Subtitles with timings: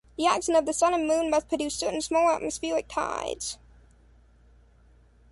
[0.17, 3.59] The action of the sun and moon must produce certain small atmospheric tides.